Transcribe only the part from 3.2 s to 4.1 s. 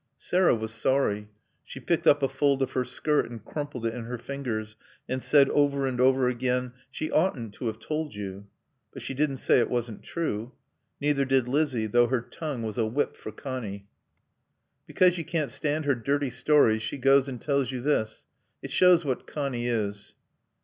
and crumpled it in